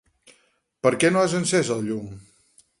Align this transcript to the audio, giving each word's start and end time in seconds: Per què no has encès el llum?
Per 0.87 0.93
què 1.03 1.13
no 1.13 1.23
has 1.25 1.37
encès 1.43 1.71
el 1.79 1.87
llum? 1.91 2.11